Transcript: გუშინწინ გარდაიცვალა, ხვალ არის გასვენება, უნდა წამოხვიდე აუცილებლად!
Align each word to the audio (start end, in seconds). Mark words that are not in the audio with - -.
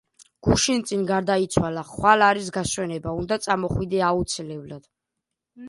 გუშინწინ 0.45 1.01
გარდაიცვალა, 1.11 1.83
ხვალ 1.91 2.23
არის 2.29 2.49
გასვენება, 2.57 3.15
უნდა 3.21 3.39
წამოხვიდე 3.47 4.03
აუცილებლად! 4.09 4.93